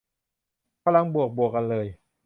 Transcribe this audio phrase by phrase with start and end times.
[0.83, 1.85] พลังบวก บวกกันเลย